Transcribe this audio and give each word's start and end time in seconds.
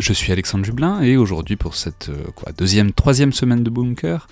Je 0.00 0.14
suis 0.14 0.32
Alexandre 0.32 0.64
Jublin 0.64 1.02
et 1.02 1.18
aujourd'hui 1.18 1.56
pour 1.56 1.74
cette 1.74 2.08
euh, 2.08 2.52
deuxième, 2.56 2.90
troisième 2.90 3.34
semaine 3.34 3.62
de 3.62 3.68
Bunker, 3.68 4.28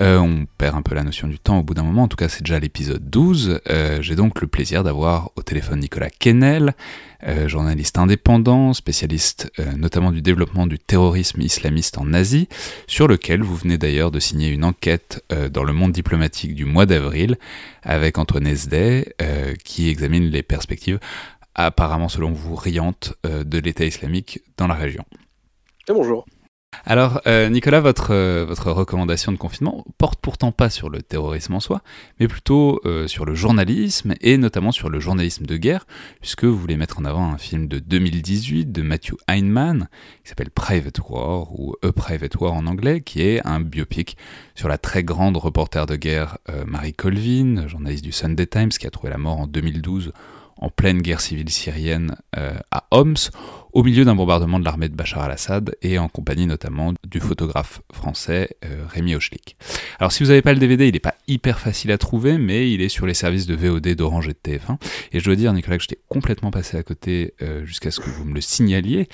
euh, 0.00 0.18
on 0.18 0.44
perd 0.58 0.74
un 0.74 0.82
peu 0.82 0.96
la 0.96 1.04
notion 1.04 1.28
du 1.28 1.38
temps 1.38 1.60
au 1.60 1.62
bout 1.62 1.74
d'un 1.74 1.84
moment, 1.84 2.02
en 2.02 2.08
tout 2.08 2.16
cas 2.16 2.28
c'est 2.28 2.42
déjà 2.42 2.58
l'épisode 2.58 3.08
12. 3.08 3.60
Euh, 3.70 4.02
j'ai 4.02 4.16
donc 4.16 4.40
le 4.40 4.48
plaisir 4.48 4.82
d'avoir 4.82 5.30
au 5.36 5.42
téléphone 5.42 5.78
Nicolas 5.78 6.10
Kennel, 6.10 6.74
journaliste 7.46 7.96
indépendant, 7.96 8.74
spécialiste 8.74 9.50
notamment 9.78 10.12
du 10.12 10.20
développement 10.20 10.66
du 10.66 10.78
terrorisme 10.78 11.40
islamiste 11.40 11.96
en 11.96 12.12
Asie, 12.12 12.50
sur 12.86 13.08
lequel 13.08 13.40
vous 13.40 13.56
venez 13.56 13.78
d'ailleurs 13.78 14.10
de 14.10 14.20
signer 14.20 14.50
une 14.50 14.62
enquête 14.62 15.24
dans 15.50 15.64
le 15.64 15.72
monde 15.72 15.92
diplomatique 15.92 16.54
du 16.54 16.66
mois 16.66 16.84
d'avril 16.84 17.38
avec 17.82 18.18
Antoine 18.18 18.46
Esday 18.46 19.14
qui 19.64 19.88
examine 19.88 20.24
les 20.24 20.42
perspectives 20.42 20.98
apparemment 21.54 22.08
selon 22.08 22.32
vous 22.32 22.54
riante 22.54 23.14
euh, 23.26 23.44
de 23.44 23.58
l'État 23.58 23.84
islamique 23.84 24.40
dans 24.56 24.66
la 24.66 24.74
région. 24.74 25.04
Et 25.88 25.92
bonjour. 25.92 26.24
Alors, 26.86 27.20
euh, 27.28 27.48
Nicolas, 27.50 27.80
votre, 27.80 28.10
euh, 28.10 28.44
votre 28.44 28.72
recommandation 28.72 29.30
de 29.30 29.36
confinement 29.36 29.84
porte 29.96 30.18
pourtant 30.20 30.50
pas 30.50 30.70
sur 30.70 30.90
le 30.90 31.02
terrorisme 31.02 31.54
en 31.54 31.60
soi, 31.60 31.82
mais 32.18 32.26
plutôt 32.26 32.80
sur 33.06 33.24
le 33.24 33.34
journalisme, 33.36 34.14
et 34.20 34.36
notamment 34.38 34.72
sur 34.72 34.90
le 34.90 34.98
journalisme 34.98 35.46
de 35.46 35.56
guerre, 35.56 35.86
puisque 36.20 36.44
vous 36.44 36.58
voulez 36.58 36.76
mettre 36.76 36.98
en 36.98 37.04
avant 37.04 37.32
un 37.32 37.38
film 37.38 37.68
de 37.68 37.78
2018 37.78 38.72
de 38.72 38.82
Matthew 38.82 39.14
Heinemann, 39.28 39.88
qui 40.24 40.30
s'appelle 40.30 40.50
Private 40.50 40.98
War, 41.08 41.52
ou 41.52 41.76
A 41.82 41.92
Private 41.92 42.34
War 42.40 42.54
en 42.54 42.66
anglais, 42.66 43.02
qui 43.02 43.22
est 43.22 43.46
un 43.46 43.60
biopic 43.60 44.16
sur 44.56 44.68
la 44.68 44.76
très 44.76 45.04
grande 45.04 45.36
reporter 45.36 45.86
de 45.86 45.94
guerre 45.94 46.38
Marie 46.66 46.92
Colvin, 46.92 47.68
journaliste 47.68 48.04
du 48.04 48.12
Sunday 48.12 48.46
Times, 48.46 48.70
qui 48.70 48.88
a 48.88 48.90
trouvé 48.90 49.10
la 49.10 49.18
mort 49.18 49.38
en 49.38 49.46
2012 49.46 50.12
en 50.56 50.70
pleine 50.70 51.02
guerre 51.02 51.20
civile 51.20 51.50
syrienne 51.50 52.16
euh, 52.36 52.54
à 52.70 52.86
Homs, 52.90 53.30
au 53.74 53.82
milieu 53.82 54.04
d'un 54.04 54.14
bombardement 54.14 54.60
de 54.60 54.64
l'armée 54.64 54.88
de 54.88 54.94
Bachar 54.94 55.24
al-Assad 55.24 55.74
et 55.82 55.98
en 55.98 56.08
compagnie 56.08 56.46
notamment 56.46 56.94
du 57.04 57.18
photographe 57.18 57.82
français 57.92 58.56
euh, 58.64 58.84
Rémi 58.88 59.16
Hochlik. 59.16 59.56
Alors 59.98 60.12
si 60.12 60.22
vous 60.22 60.28
n'avez 60.28 60.42
pas 60.42 60.52
le 60.52 60.60
DVD, 60.60 60.86
il 60.86 60.92
n'est 60.92 61.00
pas 61.00 61.16
hyper 61.26 61.58
facile 61.58 61.90
à 61.90 61.98
trouver, 61.98 62.38
mais 62.38 62.70
il 62.70 62.80
est 62.80 62.88
sur 62.88 63.04
les 63.04 63.14
services 63.14 63.46
de 63.46 63.54
VOD 63.56 63.88
d'Orange 63.96 64.28
et 64.28 64.32
de 64.32 64.38
TF1. 64.38 64.78
Et 65.12 65.18
je 65.18 65.24
dois 65.24 65.34
dire, 65.34 65.52
Nicolas, 65.52 65.76
que 65.76 65.82
j'étais 65.82 65.98
complètement 66.08 66.52
passé 66.52 66.76
à 66.76 66.84
côté 66.84 67.34
euh, 67.42 67.66
jusqu'à 67.66 67.90
ce 67.90 67.98
que 67.98 68.08
vous 68.08 68.24
me 68.24 68.34
le 68.34 68.40
signaliez. 68.40 69.08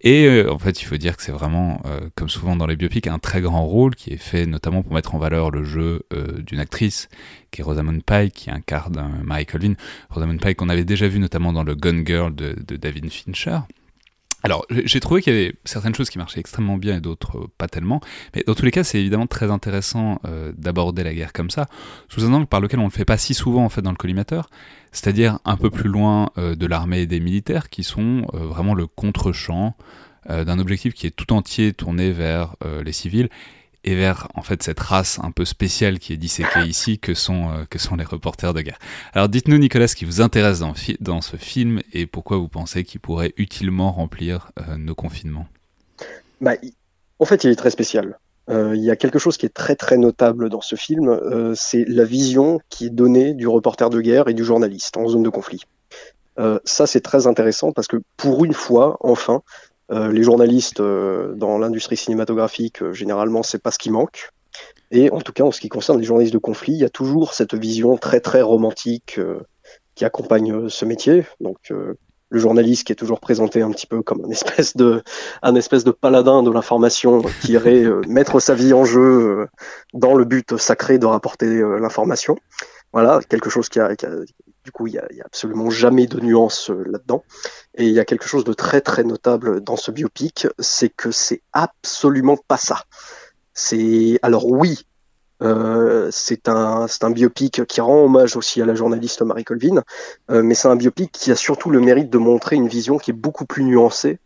Et 0.00 0.44
en 0.48 0.58
fait, 0.58 0.80
il 0.80 0.84
faut 0.84 0.96
dire 0.96 1.16
que 1.16 1.22
c'est 1.22 1.32
vraiment, 1.32 1.82
comme 2.14 2.28
souvent 2.28 2.54
dans 2.54 2.66
les 2.66 2.76
biopics, 2.76 3.08
un 3.08 3.18
très 3.18 3.40
grand 3.40 3.66
rôle 3.66 3.96
qui 3.96 4.12
est 4.12 4.18
fait 4.18 4.46
notamment 4.46 4.82
pour 4.82 4.92
mettre 4.92 5.16
en 5.16 5.18
valeur 5.18 5.50
le 5.50 5.64
jeu 5.64 6.02
d'une 6.46 6.60
actrice 6.60 7.08
qui 7.50 7.60
est 7.60 7.64
Rosamund 7.64 8.02
Pike, 8.04 8.34
qui 8.34 8.50
incarne 8.50 9.20
Mary 9.24 9.46
Colvin. 9.46 9.74
Rosamund 10.10 10.40
Pike 10.40 10.58
qu'on 10.58 10.68
avait 10.68 10.84
déjà 10.84 11.08
vu 11.08 11.18
notamment 11.18 11.52
dans 11.52 11.64
le 11.64 11.74
Gun 11.74 12.04
Girl 12.04 12.34
de, 12.34 12.54
David 12.76 13.10
Fincher. 13.10 13.58
Alors, 14.42 14.64
j'ai 14.70 15.00
trouvé 15.00 15.22
qu'il 15.22 15.34
y 15.34 15.36
avait 15.36 15.54
certaines 15.64 15.94
choses 15.94 16.10
qui 16.10 16.18
marchaient 16.18 16.40
extrêmement 16.40 16.76
bien 16.76 16.98
et 16.98 17.00
d'autres 17.00 17.38
euh, 17.38 17.46
pas 17.58 17.68
tellement. 17.68 18.00
Mais 18.34 18.44
dans 18.46 18.54
tous 18.54 18.64
les 18.64 18.70
cas, 18.70 18.84
c'est 18.84 19.00
évidemment 19.00 19.26
très 19.26 19.50
intéressant 19.50 20.20
euh, 20.24 20.52
d'aborder 20.56 21.02
la 21.02 21.14
guerre 21.14 21.32
comme 21.32 21.50
ça, 21.50 21.66
sous 22.08 22.24
un 22.24 22.32
angle 22.32 22.46
par 22.46 22.60
lequel 22.60 22.78
on 22.78 22.84
ne 22.84 22.88
le 22.88 22.92
fait 22.92 23.04
pas 23.04 23.16
si 23.16 23.34
souvent 23.34 23.64
en 23.64 23.68
fait 23.68 23.82
dans 23.82 23.90
le 23.90 23.96
collimateur, 23.96 24.48
c'est-à-dire 24.92 25.38
un 25.44 25.56
peu 25.56 25.70
plus 25.70 25.88
loin 25.88 26.30
euh, 26.38 26.54
de 26.54 26.66
l'armée 26.66 27.00
et 27.00 27.06
des 27.06 27.20
militaires 27.20 27.70
qui 27.70 27.82
sont 27.82 28.26
vraiment 28.32 28.74
le 28.74 28.86
contre-champ 28.86 29.74
d'un 30.28 30.58
objectif 30.58 30.92
qui 30.92 31.06
est 31.06 31.12
tout 31.12 31.32
entier 31.32 31.72
tourné 31.72 32.10
vers 32.10 32.56
les 32.84 32.92
civils 32.92 33.28
et 33.86 33.94
vers 33.94 34.28
en 34.34 34.42
fait 34.42 34.62
cette 34.62 34.80
race 34.80 35.18
un 35.22 35.30
peu 35.30 35.44
spéciale 35.44 35.98
qui 35.98 36.12
est 36.12 36.16
disséquée 36.16 36.60
ici 36.66 36.98
que 36.98 37.14
sont, 37.14 37.50
euh, 37.50 37.64
que 37.70 37.78
sont 37.78 37.96
les 37.96 38.04
reporters 38.04 38.52
de 38.52 38.60
guerre. 38.60 38.78
Alors 39.14 39.28
dites-nous 39.28 39.56
Nicolas 39.56 39.88
ce 39.88 39.96
qui 39.96 40.04
vous 40.04 40.20
intéresse 40.20 40.58
dans, 40.58 40.74
dans 41.00 41.20
ce 41.22 41.36
film 41.36 41.80
et 41.92 42.06
pourquoi 42.06 42.36
vous 42.36 42.48
pensez 42.48 42.84
qu'il 42.84 43.00
pourrait 43.00 43.32
utilement 43.36 43.92
remplir 43.92 44.50
euh, 44.58 44.76
nos 44.76 44.94
confinements? 44.94 45.46
Bah, 46.40 46.54
en 47.18 47.24
fait 47.24 47.44
il 47.44 47.50
est 47.50 47.56
très 47.56 47.70
spécial. 47.70 48.18
Euh, 48.48 48.76
il 48.76 48.84
y 48.84 48.90
a 48.90 48.96
quelque 48.96 49.18
chose 49.18 49.36
qui 49.36 49.46
est 49.46 49.54
très 49.54 49.74
très 49.74 49.96
notable 49.96 50.50
dans 50.50 50.60
ce 50.60 50.76
film, 50.76 51.18
c'est 51.54 51.84
la 51.86 52.04
vision 52.04 52.60
qui 52.68 52.86
est 52.86 52.90
donnée 52.90 53.34
du 53.34 53.48
reporter 53.48 53.88
de 53.90 54.00
guerre 54.00 54.28
et 54.28 54.34
du 54.34 54.44
journaliste 54.44 54.96
en 54.96 55.08
zone 55.08 55.22
de 55.22 55.30
conflit. 55.30 55.62
ça 56.64 56.86
c'est 56.86 57.00
très 57.00 57.26
intéressant 57.26 57.72
parce 57.72 57.88
que 57.88 57.96
pour 58.16 58.44
une 58.44 58.52
fois, 58.52 58.98
enfin, 59.00 59.42
les 59.90 60.22
journalistes 60.22 60.80
euh, 60.80 61.34
dans 61.34 61.58
l'industrie 61.58 61.96
cinématographique, 61.96 62.82
euh, 62.82 62.92
généralement, 62.92 63.42
c'est 63.42 63.62
pas 63.62 63.70
ce 63.70 63.78
qui 63.78 63.90
manque. 63.90 64.30
Et 64.90 65.10
en 65.10 65.20
tout 65.20 65.32
cas, 65.32 65.44
en 65.44 65.52
ce 65.52 65.60
qui 65.60 65.68
concerne 65.68 65.98
les 65.98 66.04
journalistes 66.04 66.32
de 66.32 66.38
conflit, 66.38 66.72
il 66.72 66.80
y 66.80 66.84
a 66.84 66.88
toujours 66.88 67.34
cette 67.34 67.54
vision 67.54 67.96
très 67.96 68.20
très 68.20 68.40
romantique 68.40 69.20
qui 69.94 70.04
accompagne 70.04 70.68
ce 70.68 70.84
métier. 70.84 71.26
Donc 71.40 71.58
le 71.70 72.38
journaliste 72.38 72.86
qui 72.86 72.92
est 72.92 72.96
toujours 72.96 73.18
présenté 73.18 73.62
un 73.62 73.70
petit 73.72 73.88
peu 73.88 74.02
comme 74.02 74.24
un 74.24 74.30
espèce 74.30 74.76
de, 74.76 75.02
un 75.42 75.56
espèce 75.56 75.82
de 75.82 75.90
paladin 75.90 76.44
de 76.44 76.52
l'information 76.52 77.20
qui 77.42 77.52
irait 77.52 77.84
mettre 78.08 78.38
sa 78.38 78.54
vie 78.54 78.72
en 78.72 78.84
jeu 78.84 79.48
dans 79.92 80.14
le 80.14 80.24
but 80.24 80.56
sacré 80.56 80.98
de 80.98 81.06
rapporter 81.06 81.60
l'information. 81.80 82.38
Voilà, 82.92 83.20
quelque 83.28 83.50
chose 83.50 83.68
qui 83.68 83.80
a, 83.80 83.90
du 84.66 84.72
coup, 84.72 84.88
il 84.88 84.94
n'y 84.94 85.20
a, 85.20 85.24
absolument 85.24 85.70
jamais 85.70 86.08
de 86.08 86.18
nuance 86.18 86.70
euh, 86.70 86.82
là-dedans. 86.90 87.22
Et 87.76 87.86
il 87.86 87.92
y 87.92 88.00
a 88.00 88.04
quelque 88.04 88.26
chose 88.26 88.42
de 88.42 88.52
très 88.52 88.80
très 88.80 89.04
notable 89.04 89.60
dans 89.60 89.76
ce 89.76 89.92
biopic, 89.92 90.48
c'est 90.58 90.88
que 90.88 91.12
c'est 91.12 91.40
absolument 91.52 92.36
pas 92.36 92.56
ça. 92.56 92.82
C'est 93.54 94.18
alors 94.22 94.50
oui, 94.50 94.84
euh, 95.40 96.08
c'est 96.10 96.48
un 96.48 96.86
un 97.00 97.10
biopic 97.10 97.64
qui 97.66 97.80
rend 97.80 98.06
hommage 98.06 98.36
aussi 98.36 98.60
à 98.60 98.66
la 98.66 98.74
journaliste 98.74 99.22
Marie 99.22 99.44
Colvin, 99.44 99.84
euh, 100.32 100.42
mais 100.42 100.54
c'est 100.54 100.66
un 100.66 100.74
biopic 100.74 101.12
qui 101.12 101.30
a 101.30 101.36
surtout 101.36 101.70
le 101.70 101.78
mérite 101.78 102.10
de 102.10 102.18
montrer 102.18 102.56
une 102.56 102.66
vision 102.66 102.98
qui 102.98 103.12
est 103.12 103.14
beaucoup 103.14 103.46
plus 103.46 103.62
nuancée 103.62 104.18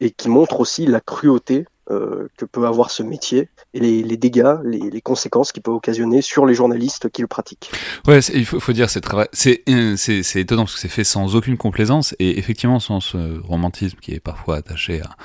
et 0.00 0.10
qui 0.10 0.28
montre 0.28 0.60
aussi 0.60 0.84
la 0.84 1.00
cruauté 1.00 1.64
que 1.88 2.44
peut 2.44 2.66
avoir 2.66 2.90
ce 2.90 3.02
métier 3.02 3.48
et 3.74 3.80
les, 3.80 4.16
dégâts, 4.16 4.56
les, 4.64 5.00
conséquences 5.00 5.52
qu'il 5.52 5.62
peut 5.62 5.70
occasionner 5.70 6.20
sur 6.20 6.44
les 6.44 6.54
journalistes 6.54 7.08
qui 7.08 7.22
le 7.22 7.28
pratiquent. 7.28 7.70
Ouais, 8.06 8.20
il 8.34 8.44
faut, 8.44 8.60
faut, 8.60 8.72
dire, 8.72 8.90
c'est 8.90 9.00
c'est 9.32 10.40
étonnant 10.40 10.64
parce 10.64 10.74
que 10.74 10.80
c'est 10.80 10.88
fait 10.88 11.04
sans 11.04 11.34
aucune 11.34 11.56
complaisance 11.56 12.14
et 12.18 12.38
effectivement 12.38 12.80
sans 12.80 13.00
ce 13.00 13.40
romantisme 13.42 13.98
qui 14.00 14.12
est 14.12 14.20
parfois 14.20 14.56
attaché 14.56 15.00
à 15.00 15.16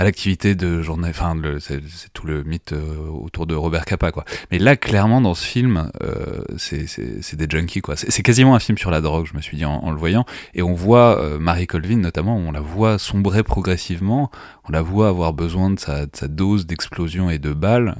à 0.00 0.04
l'activité 0.04 0.54
de 0.54 0.80
journée. 0.80 1.10
Enfin, 1.10 1.36
c'est 1.58 1.82
tout 2.14 2.26
le 2.26 2.42
mythe 2.42 2.72
euh, 2.72 3.06
autour 3.22 3.46
de 3.46 3.54
Robert 3.54 3.84
Capa, 3.84 4.12
quoi. 4.12 4.24
Mais 4.50 4.58
là, 4.58 4.74
clairement, 4.74 5.20
dans 5.20 5.34
ce 5.34 5.44
film, 5.44 5.90
euh, 6.02 6.42
c'est 6.56 7.36
des 7.36 7.46
junkies, 7.46 7.82
quoi. 7.82 7.96
C'est 7.96 8.22
quasiment 8.22 8.54
un 8.54 8.60
film 8.60 8.78
sur 8.78 8.90
la 8.90 9.02
drogue, 9.02 9.26
je 9.30 9.36
me 9.36 9.42
suis 9.42 9.58
dit 9.58 9.66
en, 9.66 9.90
le 9.90 9.98
voyant. 9.98 10.24
Et 10.54 10.62
on 10.62 10.72
voit 10.72 11.20
euh, 11.20 11.38
Marie 11.38 11.66
Colvin, 11.66 11.98
notamment, 11.98 12.34
on 12.34 12.50
la 12.50 12.62
voit 12.62 12.96
sombrer 12.96 13.42
progressivement. 13.42 14.30
On 14.66 14.72
la 14.72 14.80
voit 14.80 15.08
avoir 15.08 15.34
besoin 15.34 15.68
de 15.68 15.78
sa, 15.78 16.06
dose 16.28 16.64
d'explosion 16.64 17.28
et 17.28 17.38
de 17.38 17.52
balles 17.52 17.96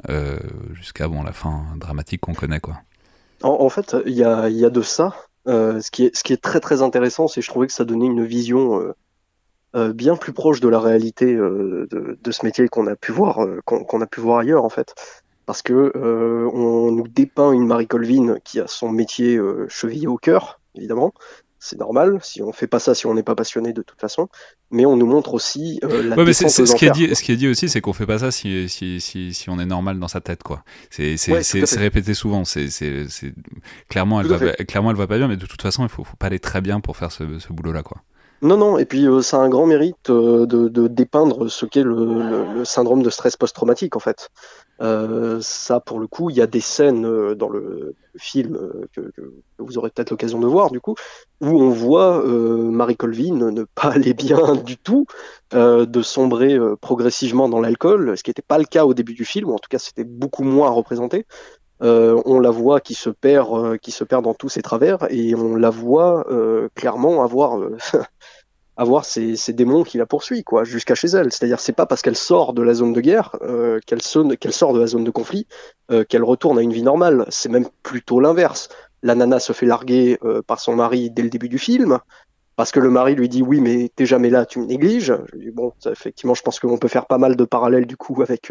jusqu'à 0.73 1.07
bon 1.07 1.23
la 1.23 1.33
fin 1.33 1.67
dramatique 1.77 2.23
qu'on 2.23 2.33
connaît, 2.33 2.61
quoi. 2.61 2.77
En, 3.43 3.69
fait, 3.69 3.95
il 4.07 4.15
y 4.15 4.25
a, 4.25 4.49
de 4.49 4.81
ça. 4.81 5.15
ce, 5.47 5.91
qui 5.91 6.07
est, 6.07 6.17
ce 6.17 6.25
qui 6.25 6.33
est 6.33 6.41
très 6.41 6.61
très 6.61 6.81
intéressant, 6.81 7.29
c'est 7.29 7.43
je 7.43 7.49
trouvais 7.49 7.67
que 7.67 7.75
ça 7.75 7.85
donnait 7.85 8.07
une 8.07 8.25
vision 8.25 8.95
bien 9.75 10.17
plus 10.17 10.33
proche 10.33 10.61
de 10.61 10.69
la 10.69 10.81
réalité 10.81 11.35
de, 11.35 11.89
de, 12.21 12.31
ce 12.31 12.45
métier 12.45 12.69
qu'on 12.69 12.87
a 12.87 12.97
pu 12.97 13.13
voir, 13.13 13.47
qu'on 13.65 14.01
a 14.01 14.07
pu 14.07 14.21
voir 14.21 14.39
ailleurs 14.39 14.65
en 14.65 14.69
fait 14.69 14.95
parce 15.47 15.63
que 15.63 15.93
on 15.97 16.93
nous 16.93 17.09
dépeint 17.09 17.53
une 17.53 17.67
Marie 17.67 17.87
Colvin 17.87 18.37
qui 18.45 18.61
a 18.61 18.67
son 18.67 18.91
métier 18.91 19.39
chevillé 19.69 20.07
au 20.07 20.17
cœur, 20.17 20.61
évidemment, 20.75 21.13
c'est 21.61 21.79
normal. 21.79 22.19
Si 22.23 22.43
on 22.43 22.53
fait 22.53 22.67
pas 22.67 22.79
ça, 22.79 22.95
si 22.95 23.07
on 23.07 23.15
n'est 23.15 23.23
pas 23.23 23.35
passionné 23.35 23.73
de 23.73 23.83
toute 23.83 24.01
façon, 24.01 24.29
mais 24.71 24.87
on 24.87 24.97
nous 24.97 25.07
montre 25.07 25.35
aussi 25.35 25.79
euh, 25.85 26.03
la 26.03 26.17
ouais, 26.17 26.25
mais 26.25 26.33
c'est, 26.33 26.49
ce 26.49 26.75
qui 26.75 26.87
est 26.87 26.91
dit. 26.91 27.15
Ce 27.15 27.23
qui 27.23 27.33
est 27.33 27.37
dit 27.37 27.49
aussi, 27.49 27.69
c'est 27.69 27.83
qu'on 27.83 27.93
fait 27.93 28.07
pas 28.07 28.19
ça 28.19 28.31
si, 28.31 28.69
si, 28.69 29.01
si, 29.01 29.35
si, 29.35 29.51
on 29.51 29.59
est 29.61 29.67
normal 29.67 29.99
dans 29.99 30.09
sa 30.09 30.21
tête, 30.21 30.43
quoi. 30.43 30.65
C'est, 30.89 31.17
répété 31.77 32.15
souvent. 32.15 32.45
C'est, 32.45 32.69
clairement, 33.89 34.21
elle 34.23 34.27
va, 34.27 34.53
clairement, 34.55 34.91
elle 34.91 34.97
va 34.97 35.07
pas 35.07 35.19
bien, 35.19 35.29
mais 35.29 35.37
de 35.37 35.47
toute 35.47 35.63
façon, 35.63 35.85
il 35.85 35.91
faut, 35.91 36.03
faut 36.03 36.17
pas 36.17 36.27
aller 36.27 36.41
très 36.41 36.63
bien 36.63 36.81
pour 36.81 36.97
faire 36.97 37.13
ce, 37.13 37.39
ce 37.39 37.53
boulot-là, 37.53 37.83
quoi. 37.83 37.99
Non, 38.43 38.57
non, 38.57 38.79
et 38.79 38.87
puis 38.87 39.07
euh, 39.07 39.21
ça 39.21 39.37
a 39.37 39.41
un 39.41 39.51
grand 39.51 39.67
mérite 39.67 40.09
euh, 40.09 40.47
de, 40.47 40.89
dépeindre 40.89 41.51
ce 41.51 41.67
qu'est 41.67 41.83
le, 41.83 42.65
syndrome 42.65 43.03
de 43.03 43.11
stress 43.11 43.37
post-traumatique, 43.37 43.97
en 43.97 44.01
fait. 44.01 44.31
Euh, 44.81 45.41
ça, 45.43 45.79
pour 45.79 46.01
le 46.01 46.07
coup, 46.07 46.31
il 46.31 46.37
y 46.37 46.41
a 46.41 46.47
des 46.47 46.61
scènes 46.61 47.05
euh, 47.05 47.35
dans 47.35 47.51
le 47.51 47.95
film 48.17 48.59
que, 48.95 49.03
que, 49.15 49.21
vous 49.59 49.77
aurez 49.77 49.91
peut-être 49.91 50.11
l'occasion 50.11 50.41
de 50.41 50.47
voir, 50.47 50.71
du 50.71 50.81
coup, 50.81 50.95
où 51.43 51.49
on 51.49 51.69
voit 51.69 52.25
Marie 52.25 52.97
Colvin 52.97 53.51
ne 53.51 53.65
pas 53.75 53.89
aller 53.93 54.15
bien 54.15 54.57
du 54.65 54.79
tout, 54.79 55.05
de 55.53 56.03
sombrer 56.03 56.59
progressivement 56.81 57.49
dans 57.49 57.61
l'alcool, 57.61 58.17
ce 58.17 58.23
qui 58.23 58.31
n'était 58.31 58.43
pas 58.43 58.59
le 58.59 58.65
cas 58.65 58.87
au 58.87 58.95
début 58.95 59.15
du 59.15 59.27
film, 59.27 59.51
ou 59.51 59.55
en 59.55 59.59
tout 59.59 59.69
cas 59.69 59.79
c'était 59.79 60.05
beaucoup 60.05 60.45
moins 60.45 60.71
représenté. 60.71 61.27
On 61.81 62.41
la 62.41 62.51
voit 62.51 62.81
qui 62.81 62.95
se 62.95 63.11
perd, 63.11 63.79
qui 63.79 63.91
se 63.91 64.05
perd 64.05 64.25
dans 64.25 64.35
tous 64.35 64.49
ses 64.49 64.63
travers, 64.63 65.07
et 65.11 65.35
on 65.35 65.57
la 65.57 65.71
voit 65.71 66.27
clairement 66.75 67.23
avoir 67.23 67.59
avoir 68.81 69.05
ces 69.05 69.53
démons 69.53 69.83
qui 69.83 69.99
la 69.99 70.07
poursuivent, 70.07 70.43
quoi, 70.43 70.65
jusqu'à 70.65 70.95
chez 70.95 71.09
elle. 71.09 71.31
C'est-à-dire, 71.31 71.61
c'est 71.61 71.75
pas 71.75 71.85
parce 71.85 72.01
qu'elle 72.01 72.17
sort 72.17 72.55
de 72.55 72.63
la 72.63 72.73
zone 72.73 72.95
de 72.95 73.01
guerre, 73.03 73.37
euh, 73.43 73.79
qu'elle 73.87 74.01
sort 74.01 74.25
de 74.25 74.81
la 74.81 74.87
zone 74.87 75.05
de 75.05 75.11
conflit, 75.11 75.47
euh, 75.91 76.03
qu'elle 76.03 76.25
retourne 76.25 76.59
à 76.59 76.63
une 76.63 76.73
vie 76.73 76.83
normale. 76.83 77.27
C'est 77.29 77.51
même 77.51 77.69
plutôt 77.83 78.21
l'inverse. 78.21 78.71
La 79.03 79.15
nana 79.15 79.39
se 79.39 79.53
fait 79.53 79.67
larguer 79.67 80.19
euh, 80.25 80.41
par 80.41 80.61
son 80.61 80.77
mari 80.77 81.11
dès 81.11 81.23
le 81.23 81.29
début 81.29 81.51
du 81.51 81.59
film, 81.59 81.99
parce 82.57 82.73
que 82.73 82.81
le 82.81 82.89
mari 82.89 83.15
lui 83.15 83.29
dit 83.29 83.43
oui, 83.43 83.61
mais 83.61 83.91
t'es 83.95 84.07
jamais 84.07 84.31
là, 84.31 84.47
tu 84.47 84.61
me 84.61 84.65
négliges. 84.65 85.13
Bon, 85.53 85.73
effectivement, 85.85 86.35
je 86.35 86.43
pense 86.43 86.59
qu'on 86.59 86.79
peut 86.79 86.89
faire 86.89 87.07
pas 87.07 87.19
mal 87.19 87.37
de 87.37 87.45
parallèles 87.45 87.87
du 87.87 87.99
coup 87.99 88.23
avec 88.23 88.51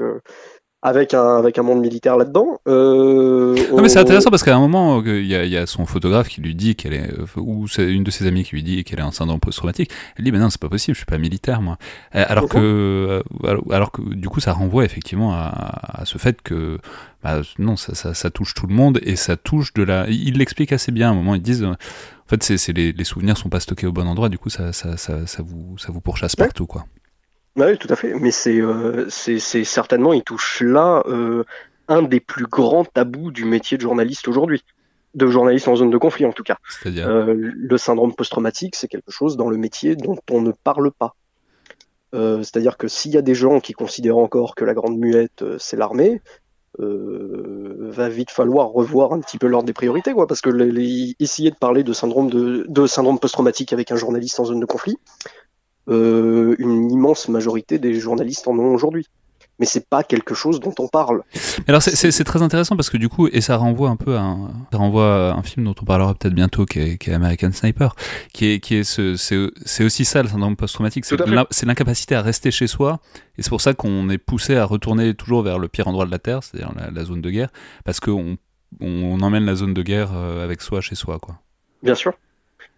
avec 0.81 1.13
un, 1.13 1.37
avec 1.37 1.57
un 1.57 1.63
monde 1.63 1.81
militaire 1.81 2.15
là-dedans. 2.15 2.61
Euh, 2.67 3.55
non, 3.71 3.81
mais 3.81 3.89
c'est 3.89 3.99
intéressant 3.99 4.29
parce 4.29 4.43
qu'à 4.43 4.55
un 4.55 4.59
moment, 4.59 5.03
il 5.03 5.25
y, 5.25 5.35
a, 5.35 5.43
y 5.43 5.57
a 5.57 5.65
son 5.65 5.85
photographe 5.85 6.29
qui 6.29 6.39
lui 6.39 6.55
dit 6.55 6.75
qu'elle 6.75 6.93
est, 6.93 7.11
ou 7.35 7.67
c'est 7.67 7.91
une 7.91 8.05
de 8.05 8.11
ses 8.11 8.27
amies 8.27 8.45
qui 8.45 8.55
lui 8.55 8.63
dit 8.63 8.83
qu'elle 8.85 9.01
a 9.01 9.05
un 9.05 9.11
syndrome 9.11 9.41
post-traumatique. 9.41 9.91
Elle 10.17 10.23
dit, 10.23 10.31
mais 10.31 10.39
non, 10.39 10.49
c'est 10.49 10.61
pas 10.61 10.69
possible, 10.69 10.95
je 10.95 10.99
suis 10.99 11.05
pas 11.05 11.17
militaire, 11.17 11.61
moi. 11.61 11.77
Euh, 12.15 12.23
alors 12.27 12.47
que, 12.47 12.57
euh, 13.43 13.57
alors 13.71 13.91
que, 13.91 14.01
du 14.01 14.29
coup, 14.29 14.39
ça 14.39 14.53
renvoie 14.53 14.85
effectivement 14.85 15.33
à, 15.33 16.01
à 16.01 16.05
ce 16.05 16.17
fait 16.17 16.41
que, 16.41 16.79
bah, 17.23 17.41
non, 17.57 17.75
ça, 17.75 17.93
ça, 17.93 18.13
ça, 18.13 18.29
touche 18.29 18.53
tout 18.53 18.67
le 18.67 18.73
monde 18.73 18.99
et 19.03 19.17
ça 19.17 19.35
touche 19.35 19.73
de 19.73 19.83
la. 19.83 20.07
Il 20.07 20.37
l'explique 20.37 20.71
assez 20.71 20.93
bien. 20.93 21.09
À 21.09 21.11
un 21.11 21.15
moment, 21.15 21.35
ils 21.35 21.41
disent, 21.41 21.65
en 21.65 21.75
fait, 22.27 22.41
c'est, 22.41 22.71
les, 22.71 22.93
les 22.93 23.03
souvenirs 23.03 23.37
sont 23.37 23.49
pas 23.49 23.59
stockés 23.59 23.87
au 23.87 23.91
bon 23.91 24.07
endroit, 24.07 24.29
du 24.29 24.37
coup, 24.37 24.49
ça, 24.49 24.71
ça, 24.71 24.95
ça, 24.95 25.27
ça 25.27 25.43
vous, 25.43 25.77
ça 25.77 25.91
vous 25.91 25.99
pourchasse 25.99 26.37
partout, 26.37 26.67
quoi. 26.67 26.85
Bah 27.59 27.65
oui, 27.67 27.77
tout 27.77 27.89
à 27.89 27.97
fait. 27.97 28.13
Mais 28.13 28.31
c'est 28.31 28.61
euh, 28.61 29.09
certainement, 29.09 30.13
il 30.13 30.23
touche 30.23 30.61
là 30.61 31.03
euh, 31.07 31.43
un 31.89 32.01
des 32.01 32.21
plus 32.21 32.45
grands 32.45 32.85
tabous 32.85 33.31
du 33.31 33.43
métier 33.43 33.75
de 33.75 33.81
journaliste 33.81 34.29
aujourd'hui. 34.29 34.63
De 35.13 35.27
journaliste 35.27 35.67
en 35.67 35.75
zone 35.75 35.89
de 35.89 35.97
conflit, 35.97 36.25
en 36.25 36.31
tout 36.31 36.43
cas. 36.43 36.57
Euh, 36.85 37.35
le 37.35 37.77
syndrome 37.77 38.15
post-traumatique, 38.15 38.77
c'est 38.77 38.87
quelque 38.87 39.11
chose 39.11 39.35
dans 39.35 39.49
le 39.49 39.57
métier 39.57 39.97
dont 39.97 40.15
on 40.31 40.41
ne 40.41 40.51
parle 40.51 40.91
pas. 40.91 41.15
C'est-à-dire 42.13 42.77
que 42.77 42.87
s'il 42.87 43.11
y 43.11 43.17
a 43.17 43.21
des 43.21 43.35
gens 43.35 43.59
qui 43.59 43.73
considèrent 43.73 44.17
encore 44.17 44.55
que 44.55 44.63
la 44.63 44.73
grande 44.73 44.97
muette, 44.97 45.43
c'est 45.59 45.75
l'armée, 45.77 46.21
va 46.79 48.09
vite 48.09 48.31
falloir 48.31 48.69
revoir 48.69 49.13
un 49.13 49.19
petit 49.19 49.37
peu 49.37 49.47
l'ordre 49.47 49.67
des 49.67 49.73
priorités, 49.73 50.13
quoi, 50.13 50.25
parce 50.25 50.41
que 50.41 50.49
essayer 51.21 51.51
de 51.51 51.55
parler 51.55 51.83
de 51.83 51.93
syndrome 51.93 52.29
de, 52.29 52.65
de 52.67 52.87
syndrome 52.87 53.19
post-traumatique 53.19 53.73
avec 53.73 53.91
un 53.91 53.95
journaliste 53.95 54.39
en 54.39 54.45
zone 54.45 54.59
de 54.59 54.65
conflit, 54.65 54.97
euh, 55.89 56.55
une 56.59 56.91
immense 56.91 57.29
majorité 57.29 57.79
des 57.79 57.93
journalistes 57.95 58.47
en 58.47 58.57
ont 58.57 58.73
aujourd'hui. 58.73 59.07
Mais 59.59 59.65
c'est 59.65 59.89
pas 59.89 60.03
quelque 60.03 60.33
chose 60.33 60.61
dont 60.61 60.73
on 60.79 60.87
parle. 60.87 61.21
Alors 61.67 61.81
c'est 61.81 62.23
très 62.23 62.41
intéressant 62.41 62.77
parce 62.77 62.89
que 62.89 62.95
du 62.95 63.09
coup, 63.09 63.27
et 63.27 63.41
ça 63.41 63.57
renvoie 63.57 63.89
un 63.89 63.97
peu 63.97 64.15
à 64.15 64.21
un, 64.21 64.51
ça 64.71 64.77
renvoie 64.77 65.31
à 65.31 65.33
un 65.33 65.43
film 65.43 65.65
dont 65.65 65.75
on 65.81 65.83
parlera 65.83 66.13
peut-être 66.13 66.33
bientôt, 66.33 66.63
qui 66.63 66.79
est, 66.79 67.09
American 67.09 67.51
Sniper, 67.51 67.93
qui 68.31 68.53
est, 68.53 68.59
qui 68.61 68.75
est 68.75 68.83
ce, 68.85 69.15
c'est 69.17 69.83
aussi 69.83 70.05
ça 70.05 70.23
le 70.23 70.29
syndrome 70.29 70.55
post-traumatique, 70.55 71.03
c'est 71.03 71.65
l'incapacité 71.65 72.15
à 72.15 72.21
rester 72.21 72.51
chez 72.51 72.67
soi, 72.67 72.99
et 73.37 73.41
c'est 73.41 73.49
pour 73.49 73.59
ça 73.59 73.73
qu'on 73.73 74.09
est 74.09 74.17
poussé 74.17 74.55
à 74.55 74.63
retourner 74.63 75.13
toujours 75.13 75.41
vers 75.41 75.59
le 75.59 75.67
pire 75.67 75.89
endroit 75.89 76.05
de 76.05 76.11
la 76.11 76.19
Terre, 76.19 76.41
c'est-à-dire 76.41 76.71
la, 76.93 77.03
zone 77.03 77.19
de 77.19 77.29
guerre, 77.29 77.49
parce 77.83 77.99
qu'on 77.99 78.37
on 78.79 79.19
emmène 79.19 79.45
la 79.45 79.55
zone 79.55 79.73
de 79.73 79.81
guerre 79.81 80.11
euh, 80.15 80.41
avec 80.41 80.61
soi 80.61 80.79
chez 80.79 80.95
soi, 80.95 81.19
quoi. 81.19 81.35
Bien 81.83 81.95
sûr. 81.95 82.13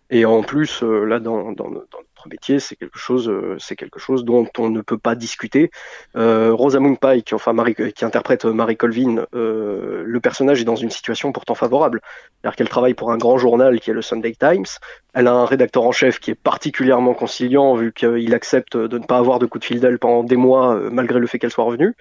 Et 0.09 0.25
en 0.25 0.41
plus, 0.41 0.83
euh, 0.83 1.05
là, 1.05 1.19
dans, 1.19 1.51
dans, 1.51 1.69
dans 1.69 1.83
métier, 2.27 2.59
c'est 2.59 2.75
quelque 2.75 2.97
chose, 2.97 3.29
euh, 3.29 3.55
c'est 3.59 3.75
quelque 3.75 3.99
chose 3.99 4.23
dont 4.23 4.47
on 4.57 4.69
ne 4.69 4.81
peut 4.81 4.97
pas 4.97 5.15
discuter. 5.15 5.71
Euh, 6.15 6.53
Rosamund 6.53 6.99
Pike, 6.99 7.33
enfin 7.33 7.53
Marie, 7.53 7.75
qui 7.75 8.05
interprète 8.05 8.45
Marie 8.45 8.77
Colvin, 8.77 9.25
euh, 9.33 10.03
le 10.05 10.19
personnage 10.19 10.61
est 10.61 10.65
dans 10.65 10.75
une 10.75 10.89
situation 10.89 11.31
pourtant 11.31 11.55
favorable, 11.55 12.01
c'est-à-dire 12.41 12.55
qu'elle 12.55 12.69
travaille 12.69 12.93
pour 12.93 13.11
un 13.11 13.17
grand 13.17 13.37
journal 13.37 13.79
qui 13.79 13.89
est 13.91 13.93
le 13.93 14.01
Sunday 14.01 14.35
Times. 14.39 14.65
Elle 15.13 15.27
a 15.27 15.33
un 15.33 15.45
rédacteur 15.45 15.83
en 15.83 15.91
chef 15.91 16.19
qui 16.19 16.31
est 16.31 16.35
particulièrement 16.35 17.13
conciliant 17.13 17.75
vu 17.75 17.93
qu'il 17.93 18.33
accepte 18.33 18.77
de 18.77 18.97
ne 18.97 19.05
pas 19.05 19.17
avoir 19.17 19.39
de 19.39 19.45
coup 19.45 19.59
de 19.59 19.65
fil 19.65 19.79
d'elle 19.79 19.99
pendant 19.99 20.23
des 20.23 20.37
mois 20.37 20.79
malgré 20.91 21.19
le 21.19 21.27
fait 21.27 21.39
qu'elle 21.39 21.51
soit 21.51 21.65
revenue 21.65 21.95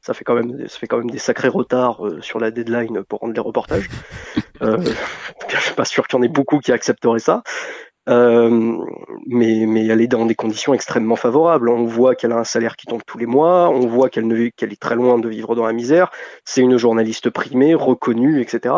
ça 0.00 0.14
fait 0.14 0.22
quand 0.22 0.34
même 0.34 0.68
ça 0.68 0.78
fait 0.78 0.86
quand 0.86 0.98
même 0.98 1.10
des 1.10 1.18
sacrés 1.18 1.48
retards 1.48 2.00
sur 2.20 2.38
la 2.38 2.52
deadline 2.52 3.02
pour 3.02 3.20
rendre 3.20 3.34
les 3.34 3.40
reportages. 3.40 3.88
Euh, 4.62 4.78
je 5.48 5.56
suis 5.58 5.74
pas 5.74 5.84
sûr 5.84 6.06
qu'il 6.06 6.18
y 6.18 6.20
en 6.20 6.22
ait 6.22 6.28
beaucoup 6.28 6.58
qui 6.60 6.72
accepteraient 6.72 7.18
ça. 7.18 7.42
Euh, 8.08 8.78
mais, 9.26 9.66
mais 9.66 9.86
elle 9.86 10.00
est 10.00 10.06
dans 10.06 10.26
des 10.26 10.34
conditions 10.34 10.74
extrêmement 10.74 11.16
favorables. 11.16 11.68
On 11.68 11.84
voit 11.84 12.14
qu'elle 12.14 12.32
a 12.32 12.38
un 12.38 12.44
salaire 12.44 12.76
qui 12.76 12.86
tombe 12.86 13.02
tous 13.04 13.18
les 13.18 13.26
mois, 13.26 13.68
on 13.68 13.86
voit 13.86 14.10
qu'elle 14.10 14.52
qu'elle 14.52 14.72
est 14.72 14.80
très 14.80 14.94
loin 14.94 15.18
de 15.18 15.28
vivre 15.28 15.54
dans 15.56 15.66
la 15.66 15.72
misère. 15.72 16.10
C'est 16.44 16.60
une 16.60 16.76
journaliste 16.76 17.30
primée, 17.30 17.74
reconnue, 17.74 18.40
etc. 18.40 18.76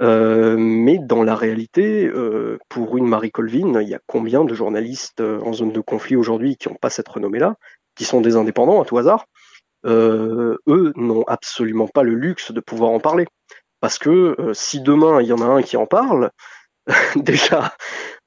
Euh, 0.00 0.56
mais 0.58 0.98
dans 0.98 1.22
la 1.22 1.34
réalité, 1.34 2.06
euh, 2.06 2.58
pour 2.68 2.96
une 2.96 3.06
Marie 3.06 3.32
Colvin, 3.32 3.80
il 3.80 3.88
y 3.88 3.94
a 3.94 4.00
combien 4.06 4.44
de 4.44 4.54
journalistes 4.54 5.20
euh, 5.20 5.40
en 5.40 5.52
zone 5.52 5.72
de 5.72 5.80
conflit 5.80 6.14
aujourd'hui 6.14 6.56
qui 6.56 6.68
n'ont 6.68 6.76
pas 6.76 6.90
cette 6.90 7.08
renommée-là, 7.08 7.56
qui 7.96 8.04
sont 8.04 8.20
des 8.20 8.36
indépendants 8.36 8.80
à 8.80 8.84
tout 8.84 8.98
hasard? 8.98 9.26
Euh, 9.86 10.56
Eux 10.68 10.92
n'ont 10.96 11.24
absolument 11.26 11.88
pas 11.88 12.02
le 12.02 12.14
luxe 12.14 12.52
de 12.52 12.60
pouvoir 12.60 12.90
en 12.90 13.00
parler. 13.00 13.26
Parce 13.80 13.98
que 13.98 14.36
si 14.54 14.80
demain 14.80 15.22
il 15.22 15.28
y 15.28 15.32
en 15.32 15.40
a 15.40 15.44
un 15.44 15.62
qui 15.62 15.76
en 15.76 15.86
parle, 15.86 16.32
déjà, 17.16 17.76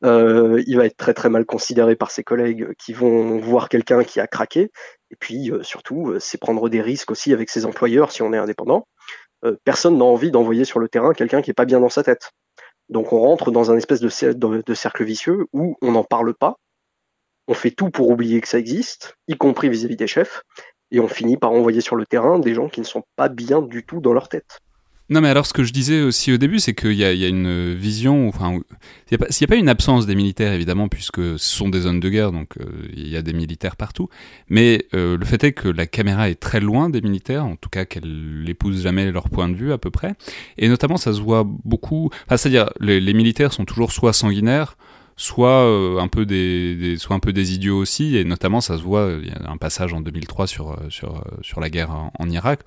euh, 0.03 0.61
il 0.67 0.77
va 0.77 0.85
être 0.85 0.97
très 0.97 1.13
très 1.13 1.29
mal 1.29 1.45
considéré 1.45 1.95
par 1.95 2.11
ses 2.11 2.23
collègues 2.23 2.73
qui 2.77 2.93
vont 2.93 3.37
voir 3.39 3.69
quelqu'un 3.69 4.03
qui 4.03 4.19
a 4.19 4.27
craqué. 4.27 4.71
Et 5.09 5.15
puis 5.19 5.51
euh, 5.51 5.63
surtout, 5.63 6.11
euh, 6.11 6.19
c'est 6.19 6.37
prendre 6.37 6.69
des 6.69 6.81
risques 6.81 7.11
aussi 7.11 7.33
avec 7.33 7.49
ses 7.49 7.65
employeurs 7.65 8.11
si 8.11 8.21
on 8.21 8.33
est 8.33 8.37
indépendant. 8.37 8.87
personne 9.63 9.97
n'a 9.97 10.05
envie 10.05 10.31
d'envoyer 10.31 10.65
sur 10.65 10.79
le 10.79 10.87
terrain 10.87 11.13
quelqu'un 11.13 11.41
qui 11.41 11.49
est 11.51 11.55
pas 11.55 11.65
bien 11.65 11.79
dans 11.79 11.89
sa 11.89 12.03
tête. 12.03 12.31
Donc 12.89 13.13
on 13.13 13.19
rentre 13.19 13.51
dans 13.51 13.71
un 13.71 13.77
espèce 13.77 14.01
de, 14.01 14.61
de 14.61 14.73
cercle 14.73 15.03
vicieux 15.03 15.45
où 15.53 15.77
on 15.81 15.93
n'en 15.93 16.03
parle 16.03 16.33
pas, 16.33 16.57
on 17.47 17.53
fait 17.53 17.71
tout 17.71 17.89
pour 17.89 18.09
oublier 18.09 18.41
que 18.41 18.47
ça 18.47 18.59
existe, 18.59 19.15
y 19.27 19.35
compris 19.35 19.69
vis-à-vis 19.69 19.95
des 19.95 20.07
chefs, 20.07 20.43
et 20.91 20.99
on 20.99 21.07
finit 21.07 21.37
par 21.37 21.51
envoyer 21.51 21.81
sur 21.81 21.95
le 21.95 22.05
terrain 22.05 22.37
des 22.37 22.53
gens 22.53 22.69
qui 22.69 22.81
ne 22.81 22.85
sont 22.85 23.03
pas 23.15 23.29
bien 23.29 23.61
du 23.61 23.83
tout 23.85 24.01
dans 24.01 24.13
leur 24.13 24.29
tête. 24.29 24.59
Non, 25.09 25.19
mais 25.19 25.27
alors 25.27 25.45
ce 25.45 25.51
que 25.51 25.63
je 25.65 25.73
disais 25.73 26.01
aussi 26.01 26.31
au 26.31 26.37
début, 26.37 26.59
c'est 26.59 26.73
qu'il 26.73 26.93
y, 26.93 27.03
a 27.03 27.27
une 27.27 27.73
vision, 27.73 28.29
enfin, 28.29 28.53
il 29.11 29.17
n'y 29.17 29.43
a, 29.43 29.47
pas 29.47 29.55
une 29.57 29.67
absence 29.67 30.05
des 30.05 30.15
militaires, 30.15 30.53
évidemment, 30.53 30.87
puisque 30.87 31.37
ce 31.37 31.37
sont 31.37 31.67
des 31.67 31.81
zones 31.81 31.99
de 31.99 32.07
guerre, 32.07 32.31
donc 32.31 32.57
euh, 32.61 32.87
il 32.95 33.09
y 33.09 33.17
a 33.17 33.21
des 33.21 33.33
militaires 33.33 33.75
partout, 33.75 34.07
mais 34.47 34.85
euh, 34.93 35.17
le 35.17 35.25
fait 35.25 35.43
est 35.43 35.51
que 35.51 35.67
la 35.67 35.85
caméra 35.85 36.29
est 36.29 36.39
très 36.39 36.61
loin 36.61 36.89
des 36.89 37.01
militaires, 37.01 37.45
en 37.45 37.57
tout 37.57 37.67
cas 37.67 37.83
qu'elle 37.83 38.43
n'épouse 38.45 38.83
jamais 38.83 39.11
leur 39.11 39.29
point 39.29 39.49
de 39.49 39.53
vue 39.53 39.73
à 39.73 39.77
peu 39.77 39.91
près, 39.91 40.13
et 40.57 40.69
notamment 40.69 40.95
ça 40.95 41.11
se 41.11 41.19
voit 41.19 41.43
beaucoup, 41.45 42.09
enfin, 42.25 42.37
c'est-à-dire 42.37 42.69
les, 42.79 43.13
militaires 43.13 43.51
sont 43.51 43.65
toujours 43.65 43.91
soit 43.91 44.13
sanguinaires, 44.13 44.77
soit 45.17 45.65
euh, 45.65 45.99
un 45.99 46.07
peu 46.07 46.25
des, 46.25 46.95
soit 46.97 47.17
un 47.17 47.19
peu 47.19 47.33
des 47.33 47.53
idiots 47.53 47.77
aussi 47.77 48.15
et 48.15 48.23
notamment 48.23 48.61
ça 48.61 48.77
se 48.77 48.81
voit 48.81 49.17
il 49.21 49.27
y 49.27 49.31
a 49.31 49.51
un 49.51 49.57
passage 49.57 49.93
en 49.93 49.99
2003 49.99 50.47
sur 50.47 50.79
sur 50.89 51.23
sur 51.41 51.59
la 51.59 51.69
guerre 51.69 51.91
en, 51.91 52.29
Irak 52.29 52.61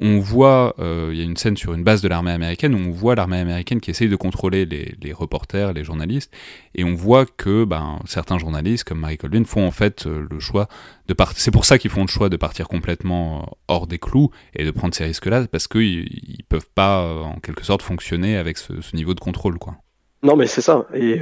on 0.00 0.18
voit 0.18 0.74
il 0.78 1.14
y 1.14 1.20
a 1.20 1.24
une 1.24 1.36
scène 1.36 1.56
sur 1.56 1.74
une 1.74 1.84
base 1.84 2.02
de 2.02 2.08
l'armée 2.08 2.30
américaine 2.30 2.74
où 2.74 2.78
on 2.78 2.90
voit 2.90 3.14
l'armée 3.14 3.38
américaine 3.38 3.80
qui 3.80 3.90
essaye 3.90 4.08
de 4.08 4.16
contrôler 4.16 4.64
les, 4.64 5.12
reporters 5.12 5.72
les 5.72 5.84
journalistes 5.84 6.32
et 6.74 6.84
on 6.84 6.94
voit 6.94 7.26
que 7.26 7.64
ben 7.64 7.98
certains 8.06 8.38
journalistes 8.38 8.84
comme 8.84 9.00
Marie 9.00 9.18
Colvin 9.18 9.44
font 9.44 9.66
en 9.66 9.70
fait 9.70 10.06
le 10.06 10.40
choix 10.40 10.68
de 11.06 11.14
partir 11.14 11.38
c'est 11.40 11.50
pour 11.50 11.64
ça 11.64 11.78
qu'ils 11.78 11.90
font 11.90 12.02
le 12.02 12.08
choix 12.08 12.28
de 12.28 12.36
partir 12.36 12.68
complètement 12.68 13.58
hors 13.68 13.86
des 13.86 13.98
clous 13.98 14.30
et 14.54 14.64
de 14.64 14.70
prendre 14.70 14.94
ces 14.94 15.04
risques 15.04 15.26
là 15.26 15.46
parce 15.46 15.68
qu'ils 15.68 16.06
ils 16.08 16.44
peuvent 16.48 16.70
pas 16.74 17.04
en 17.04 17.38
quelque 17.40 17.64
sorte 17.64 17.82
fonctionner 17.82 18.36
avec 18.36 18.58
ce, 18.58 18.72
niveau 18.94 19.14
de 19.14 19.20
contrôle 19.20 19.58
quoi. 19.58 19.76
Non 20.22 20.36
mais 20.36 20.46
c'est 20.46 20.60
ça. 20.60 20.86
Et 20.94 21.20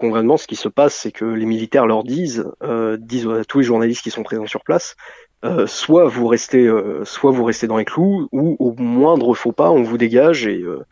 concrètement, 0.00 0.36
ce 0.36 0.46
qui 0.46 0.56
se 0.56 0.68
passe, 0.68 0.94
c'est 0.94 1.12
que 1.12 1.24
les 1.24 1.46
militaires 1.46 1.86
leur 1.86 2.02
disent, 2.02 2.50
euh, 2.62 2.96
disent 2.96 3.28
à 3.28 3.44
tous 3.44 3.58
les 3.60 3.64
journalistes 3.64 4.02
qui 4.02 4.10
sont 4.10 4.22
présents 4.22 4.46
sur 4.46 4.64
place, 4.64 4.96
euh, 5.44 5.66
soit 5.66 6.04
vous 6.04 6.26
restez, 6.26 6.66
euh, 6.66 7.04
soit 7.04 7.30
vous 7.30 7.44
restez 7.44 7.66
dans 7.66 7.78
les 7.78 7.84
clous, 7.84 8.28
ou 8.32 8.56
au 8.58 8.74
moindre 8.80 9.34
faux 9.34 9.52
pas, 9.52 9.70
on 9.70 9.82
vous 9.82 9.96
dégage 9.96 10.46
et, 10.46 10.60
euh, 10.60 10.84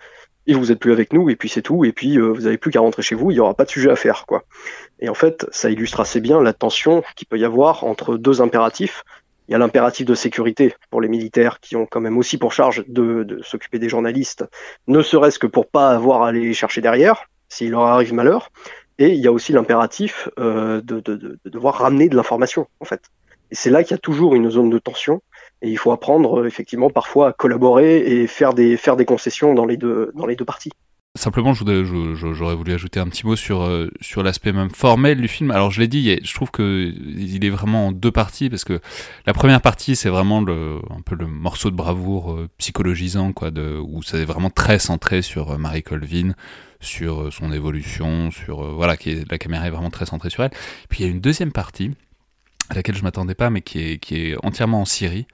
et 0.46 0.54
vous 0.54 0.72
êtes 0.72 0.78
plus 0.78 0.92
avec 0.92 1.12
nous, 1.12 1.28
et 1.28 1.36
puis 1.36 1.48
c'est 1.48 1.62
tout, 1.62 1.84
et 1.84 1.92
puis 1.92 2.18
vous 2.18 2.46
avez 2.46 2.56
plus 2.56 2.70
qu'à 2.70 2.80
rentrer 2.80 3.02
chez 3.02 3.14
vous, 3.14 3.30
il 3.30 3.36
y 3.36 3.40
aura 3.40 3.52
pas 3.54 3.64
de 3.64 3.70
sujet 3.70 3.90
à 3.90 3.96
faire, 3.96 4.24
quoi. 4.26 4.44
Et 5.00 5.10
en 5.10 5.14
fait, 5.14 5.46
ça 5.50 5.70
illustre 5.70 6.00
assez 6.00 6.20
bien 6.20 6.40
la 6.42 6.54
tension 6.54 7.02
qu'il 7.16 7.28
peut 7.28 7.38
y 7.38 7.44
avoir 7.44 7.84
entre 7.84 8.16
deux 8.16 8.40
impératifs. 8.40 9.04
Il 9.46 9.52
y 9.52 9.54
a 9.54 9.58
l'impératif 9.58 10.06
de 10.06 10.14
sécurité 10.14 10.74
pour 10.90 11.00
les 11.02 11.08
militaires 11.08 11.60
qui 11.60 11.76
ont 11.76 11.86
quand 11.86 12.00
même 12.00 12.16
aussi 12.16 12.38
pour 12.38 12.52
charge 12.52 12.84
de, 12.88 13.24
de 13.24 13.42
s'occuper 13.42 13.78
des 13.78 13.88
journalistes, 13.88 14.44
ne 14.86 15.02
serait-ce 15.02 15.38
que 15.38 15.46
pour 15.46 15.66
pas 15.66 15.90
avoir 15.90 16.22
à 16.22 16.32
les 16.32 16.54
chercher 16.54 16.80
derrière, 16.80 17.28
s'il 17.48 17.70
leur 17.70 17.82
arrive 17.82 18.14
malheur. 18.14 18.50
Et 18.98 19.10
il 19.10 19.20
y 19.20 19.26
a 19.26 19.32
aussi 19.32 19.52
l'impératif 19.52 20.28
euh, 20.38 20.80
de, 20.80 21.00
de, 21.00 21.14
de, 21.16 21.38
devoir 21.44 21.74
ramener 21.76 22.08
de 22.08 22.16
l'information, 22.16 22.66
en 22.80 22.84
fait. 22.84 23.02
Et 23.50 23.54
c'est 23.54 23.70
là 23.70 23.82
qu'il 23.82 23.92
y 23.92 23.94
a 23.94 23.98
toujours 23.98 24.34
une 24.34 24.50
zone 24.50 24.70
de 24.70 24.78
tension. 24.78 25.22
Et 25.62 25.70
il 25.70 25.78
faut 25.78 25.90
apprendre, 25.90 26.46
effectivement, 26.46 26.90
parfois 26.90 27.28
à 27.28 27.32
collaborer 27.32 27.98
et 27.98 28.26
faire 28.26 28.54
des, 28.54 28.76
faire 28.76 28.96
des 28.96 29.04
concessions 29.04 29.54
dans 29.54 29.64
les 29.64 29.76
deux, 29.76 30.12
dans 30.14 30.26
les 30.26 30.36
deux 30.36 30.44
parties. 30.44 30.70
Simplement, 31.16 31.52
j'aurais 31.52 32.54
voulu 32.54 32.72
ajouter 32.72 33.00
un 33.00 33.08
petit 33.08 33.26
mot 33.26 33.34
sur, 33.34 33.62
euh, 33.62 33.90
sur 34.00 34.22
l'aspect 34.22 34.52
même 34.52 34.70
formel 34.70 35.20
du 35.20 35.26
film. 35.26 35.50
Alors, 35.50 35.72
je 35.72 35.80
l'ai 35.80 35.88
dit, 35.88 36.16
je 36.22 36.34
trouve 36.34 36.52
que 36.52 36.92
il 36.94 37.44
est 37.44 37.50
vraiment 37.50 37.88
en 37.88 37.92
deux 37.92 38.12
parties 38.12 38.48
parce 38.48 38.62
que 38.62 38.78
la 39.26 39.32
première 39.32 39.60
partie, 39.60 39.96
c'est 39.96 40.10
vraiment 40.10 40.42
le, 40.42 40.78
un 40.90 41.00
peu 41.00 41.16
le 41.16 41.26
morceau 41.26 41.70
de 41.70 41.74
bravoure 41.74 42.34
euh, 42.34 42.48
psychologisant, 42.58 43.32
quoi, 43.32 43.50
de, 43.50 43.80
où 43.82 44.02
c'est 44.04 44.24
vraiment 44.24 44.50
très 44.50 44.78
centré 44.78 45.22
sur 45.22 45.52
euh, 45.52 45.58
Marie 45.58 45.82
Colvin, 45.82 46.34
sur 46.78 47.32
son 47.32 47.52
évolution, 47.52 48.30
sur 48.30 48.62
voilà, 48.76 48.96
qui 48.96 49.24
la 49.28 49.38
caméra 49.38 49.66
est 49.66 49.70
vraiment 49.70 49.90
très 49.90 50.06
centrée 50.06 50.30
sur 50.30 50.44
elle. 50.44 50.52
Puis 50.88 51.00
il 51.00 51.06
y 51.06 51.08
a 51.08 51.10
une 51.10 51.20
deuxième 51.20 51.50
partie 51.50 51.90
à 52.70 52.74
laquelle 52.74 52.96
je 52.96 53.02
m'attendais 53.02 53.34
pas, 53.34 53.50
mais 53.50 53.62
qui 53.62 53.80
est, 53.80 53.98
qui 53.98 54.16
est 54.16 54.36
entièrement 54.44 54.82
en 54.82 54.84
Syrie. 54.84 55.26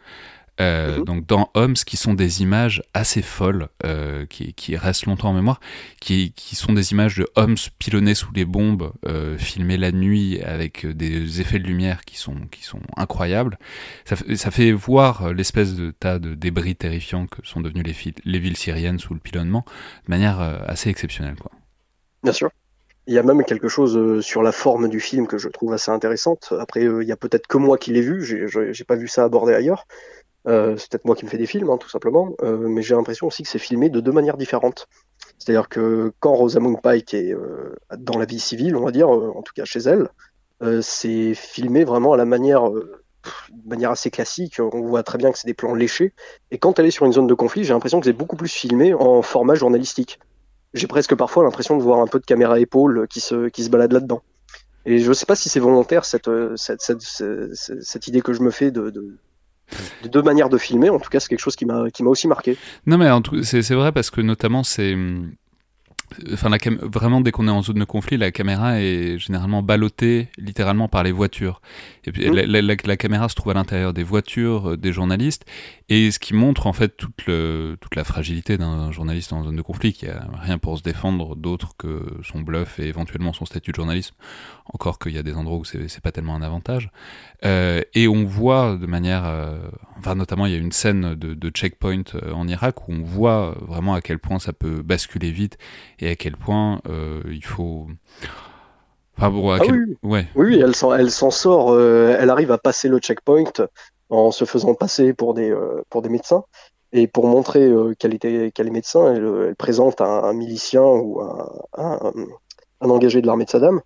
Euh, 0.61 0.99
mhm. 0.99 1.05
Donc 1.05 1.26
dans 1.26 1.50
Homs, 1.55 1.75
qui 1.75 1.97
sont 1.97 2.14
des 2.14 2.43
images 2.43 2.83
assez 2.95 3.23
folles, 3.23 3.69
euh, 3.85 4.25
qui, 4.26 4.55
qui, 4.55 4.76
restent 4.76 5.07
longtemps 5.07 5.31
en 5.31 5.35
mémoire, 5.35 5.61
qui, 6.00 6.33
qui, 6.33 6.55
sont 6.55 6.73
des 6.73 6.93
images 6.93 7.17
de 7.17 7.26
Homs 7.35 7.57
pilonnés 7.79 8.14
sous 8.14 8.33
les 8.33 8.45
bombes, 8.45 8.93
euh, 9.07 9.37
filmées 9.37 9.76
la 9.76 9.91
nuit 9.91 10.41
avec 10.43 10.87
des 10.87 11.41
effets 11.41 11.59
de 11.59 11.67
lumière 11.67 12.05
qui 12.05 12.17
sont, 12.17 12.47
qui 12.50 12.62
sont 12.62 12.81
incroyables. 12.97 13.59
Ça, 14.05 14.17
ça 14.37 14.50
fait 14.50 14.71
voir 14.71 15.33
l'espèce 15.33 15.75
de 15.75 15.91
tas 15.91 16.19
de 16.19 16.35
débris 16.35 16.76
terrifiants 16.76 17.26
que 17.26 17.45
sont 17.45 17.61
devenues 17.61 17.83
les, 17.83 17.97
les 18.25 18.38
villes 18.38 18.57
syriennes 18.57 19.00
sous 19.00 19.14
le 19.14 19.21
pilonnement 19.21 19.64
de 20.07 20.11
manière 20.11 20.41
assez 20.41 20.88
exceptionnelle. 20.88 21.37
Quoi. 21.37 21.50
Bien 22.23 22.33
sûr. 22.33 22.50
Il 23.07 23.15
y 23.15 23.19
a 23.19 23.23
même 23.23 23.45
quelque 23.45 23.69
chose 23.69 24.25
sur 24.25 24.43
la 24.43 24.53
forme 24.53 24.89
du 24.89 24.99
film 24.99 25.27
que 25.27 25.37
je 25.37 25.49
trouve 25.49 25.73
assez 25.73 25.91
intéressante. 25.91 26.55
Après, 26.59 26.83
il 26.83 27.07
y 27.07 27.13
a 27.13 27.17
peut-être 27.17 27.47
que 27.47 27.59
moi 27.59 27.77
qui 27.77 27.93
l'ai 27.93 28.01
vu, 28.01 28.25
j'ai 28.25 28.85
pas 28.85 28.97
vu 28.97 29.09
ça 29.09 29.25
abordé 29.25 29.53
ailleurs. 29.53 29.87
Euh, 30.47 30.77
c'est 30.77 30.91
peut-être 30.91 31.05
moi 31.07 31.17
qui 31.17 31.25
me 31.25 31.31
fais 31.31 31.39
des 31.39 31.47
films, 31.47 31.71
hein, 31.71 31.79
tout 31.79 31.89
simplement, 31.89 32.35
euh, 32.43 32.69
mais 32.69 32.83
j'ai 32.83 32.95
l'impression 32.95 33.27
aussi 33.27 33.43
que 33.43 33.49
c'est 33.49 33.59
filmé 33.59 33.89
de 33.89 34.01
deux 34.01 34.13
manières 34.13 34.37
différentes. 34.37 34.89
C'est-à-dire 35.39 35.69
que 35.69 36.13
quand 36.21 36.35
Rosamund 36.35 36.81
Pike 36.83 37.15
est 37.15 37.33
euh, 37.33 37.75
dans 37.97 38.19
la 38.19 38.27
vie 38.27 38.41
civile, 38.41 38.77
on 38.77 38.85
va 38.85 38.91
dire, 38.91 39.09
en 39.09 39.43
tout 39.43 39.53
cas 39.55 39.65
chez 39.65 39.81
elle, 39.81 40.09
c'est 40.81 41.35
filmé 41.35 41.85
vraiment 41.85 42.15
à 42.15 42.17
la 42.17 42.25
manière, 42.25 42.71
de 42.71 42.89
manière 43.67 43.91
assez 43.91 44.11
classique. 44.11 44.61
On 44.61 44.81
voit 44.81 45.03
très 45.03 45.19
bien 45.19 45.31
que 45.31 45.39
c'est 45.39 45.47
des 45.47 45.53
plans 45.53 45.75
léchés. 45.75 46.15
Et 46.51 46.57
quand 46.57 46.79
elle 46.79 46.87
est 46.87 46.91
sur 46.91 47.05
une 47.05 47.13
zone 47.13 47.27
de 47.27 47.35
conflit, 47.35 47.65
j'ai 47.65 47.75
l'impression 47.75 48.01
que 48.01 48.07
c'est 48.07 48.15
beaucoup 48.15 48.37
plus 48.37 48.49
filmé 48.49 48.95
en 48.95 49.21
format 49.21 49.57
journalistique. 49.57 50.19
J'ai 50.75 50.87
presque 50.87 51.14
parfois 51.14 51.45
l'impression 51.45 51.76
de 51.76 51.83
voir 51.83 52.00
un 52.00 52.07
peu 52.07 52.19
de 52.19 52.25
caméra 52.25 52.59
épaule 52.59 53.07
qui 53.09 53.21
se, 53.21 53.49
qui 53.49 53.64
se 53.64 53.71
balade 53.71 53.93
là-dedans. 53.93 54.23
Et 54.87 54.99
je 54.99 55.09
ne 55.09 55.14
sais 55.14 55.25
pas 55.25 55.37
si 55.37 55.49
c'est 55.49 55.61
volontaire 55.61 56.04
cette, 56.04 56.28
cette, 56.57 56.83
cette, 56.83 57.02
cette, 57.54 58.09
idée 58.09 58.21
que 58.21 58.35
je 58.35 58.43
me 58.43 58.50
fais 58.50 58.71
de, 58.71 58.90
de 58.90 59.16
de 60.02 60.09
deux 60.09 60.23
manières 60.23 60.49
de 60.49 60.59
filmer. 60.59 60.90
En 60.90 60.99
tout 60.99 61.11
cas, 61.11 61.21
c'est 61.21 61.28
quelque 61.28 61.40
chose 61.40 61.57
qui 61.57 61.64
m'a 61.66 61.88
aussi 62.04 62.28
marqué. 62.28 62.57
Non, 62.87 62.99
mais 62.99 63.09
c'est 63.43 63.75
vrai 63.75 63.93
parce 63.93 64.11
que 64.11 64.21
notamment 64.21 64.62
c'est 64.62 64.95
enfin 66.33 66.49
la 66.49 66.59
vraiment 66.83 67.21
dès 67.21 67.33
qu'on 67.33 67.49
est 67.49 67.50
en 67.50 67.62
zone 67.62 67.78
de 67.78 67.85
conflit, 67.85 68.16
la 68.16 68.31
caméra 68.31 68.81
est 68.81 69.19
généralement 69.19 69.62
ballottée 69.62 70.28
littéralement 70.38 70.88
par 70.88 71.02
les 71.02 71.12
voitures. 71.12 71.61
Et 72.04 72.12
puis 72.12 72.28
mmh. 72.28 72.35
la, 72.35 72.97
caméra 72.97 73.28
se 73.28 73.35
trouve 73.35 73.50
à 73.50 73.54
l'intérieur 73.54 73.93
des 73.93 74.02
voitures 74.02 74.71
euh, 74.71 74.76
des 74.76 74.93
journalistes 74.93 75.45
et 75.88 76.11
ce 76.11 76.19
qui 76.19 76.35
montre 76.35 76.67
en 76.67 76.73
fait 76.73 76.97
toute 76.97 77.26
le, 77.26 77.76
toute 77.81 77.95
la 77.95 78.05
fragilité 78.05 78.57
d'un 78.57 78.91
journaliste 78.91 79.33
en 79.35 79.45
zone 79.45 79.57
de 79.57 79.62
conflit 79.62 79.93
qui 79.93 80.07
a 80.07 80.26
rien 80.41 80.57
pour 80.57 80.79
se 80.79 80.83
défendre 80.83 81.37
d'autre 81.37 81.75
que 81.76 82.00
son 82.23 82.41
bluff 82.41 82.79
et 82.79 82.87
éventuellement 82.87 83.35
son 83.35 83.45
statut 83.45 83.71
de 83.71 83.76
journalisme. 83.76 84.14
Encore 84.73 84.99
qu'il 84.99 85.12
y 85.12 85.19
a 85.19 85.23
des 85.23 85.35
endroits 85.35 85.59
où 85.59 85.64
c'est 85.64 86.00
pas 86.00 86.12
tellement 86.12 86.35
un 86.35 86.43
avantage. 86.43 86.91
Euh, 87.45 87.83
et 87.93 88.09
on 88.09 88.25
voit 88.25 88.76
de 88.76 88.87
manière, 88.87 89.25
euh, 89.26 89.59
enfin 89.99 90.14
notamment 90.14 90.47
il 90.47 90.53
y 90.53 90.57
a 90.57 90.59
une 90.59 90.73
scène 90.73 91.14
de, 91.14 91.35
de 91.35 91.50
checkpoint 91.50 92.03
euh, 92.14 92.33
en 92.33 92.49
Irak 92.49 92.88
où 92.88 92.93
on 92.93 93.03
voit 93.03 93.55
vraiment 93.61 93.95
à 93.95 94.00
quel 94.00 94.19
point 94.19 94.38
ça 94.38 94.55
peut 94.55 94.81
basculer 94.83 95.31
vite 95.33 95.59
et 95.99 96.09
à 96.09 96.17
quel 96.17 96.37
point 96.37 96.81
euh, 96.88 97.23
il 97.31 97.45
faut. 97.45 97.88
Enfin, 99.17 99.31
bon, 99.31 99.50
ah 99.50 99.59
oui. 99.61 99.97
Ouais. 100.03 100.29
oui, 100.35 100.59
elle 100.61 100.75
s'en, 100.75 100.93
elle 100.93 101.11
s'en 101.11 101.31
sort, 101.31 101.71
euh, 101.71 102.17
elle 102.19 102.31
arrive 102.31 102.50
à 102.50 102.59
passer 102.59 102.88
le 102.88 102.99
checkpoint 102.99 103.45
en 104.14 104.30
se 104.30 104.44
faisant 104.44 104.75
passer 104.75 105.12
pour 105.12 105.35
des, 105.35 105.50
euh, 105.50 105.83
pour 105.90 106.02
des 106.02 106.09
médecins. 106.09 106.44
Et 106.92 107.09
pour 107.09 107.26
montrer 107.26 107.68
qu'elle, 107.99 108.14
était, 108.14 108.52
qu'elle 108.52 108.68
est 108.68 108.71
médecin, 108.71 109.12
elle, 109.12 109.25
elle 109.49 109.56
présente 109.56 110.00
un, 110.00 110.23
un, 110.23 110.33
milicien 110.33 110.85
ou 110.85 111.21
un, 111.21 111.50
un, 111.76 112.88
engagé 112.88 113.21
de 113.21 113.26
l'armée 113.26 113.47
de 113.47 113.50
Saddam 113.50 113.80